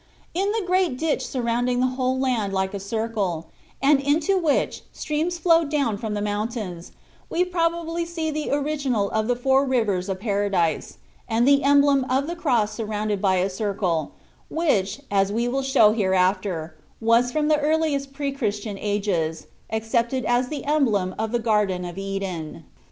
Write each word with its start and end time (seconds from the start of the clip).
In 0.33 0.51
the 0.51 0.65
great 0.65 0.97
ditch 0.97 1.23
surrounding 1.27 1.79
the 1.79 1.85
whole 1.93 2.17
land 2.17 2.51
like 2.53 2.73
a 2.73 2.79
circle, 2.79 3.49
and 3.83 3.99
into 3.99 4.35
which 4.35 4.81
streams 4.91 5.37
flowed 5.37 5.69
down 5.69 5.95
from 5.99 6.15
the 6.15 6.23
mountains, 6.23 6.91
we 7.29 7.45
probably 7.45 8.03
see 8.03 8.31
the 8.31 8.49
original 8.49 9.11
of 9.11 9.27
the 9.27 9.35
four 9.35 9.63
rivers 9.63 10.09
of 10.09 10.19
Paradise, 10.19 10.97
and 11.29 11.47
the 11.47 11.63
emblem 11.63 12.03
of 12.09 12.25
the 12.25 12.35
cross 12.35 12.71
surrounded 12.71 13.21
by 13.21 13.35
a 13.35 13.47
circle, 13.47 14.13
which, 14.49 15.01
as 15.11 15.31
we 15.31 15.47
will 15.47 15.61
show 15.61 15.91
hereafter, 15.91 16.75
was, 16.99 17.31
from 17.31 17.47
the 17.47 17.59
earliest 17.59 18.11
pre 18.11 18.31
Christian 18.31 18.79
ages, 18.79 19.45
accepted 19.69 20.25
as 20.25 20.47
the 20.47 20.65
emblem 20.65 21.13
of 21.19 21.31
the 21.31 21.37
Garden 21.37 21.85
of 21.85 21.99
Eden. 21.99 22.63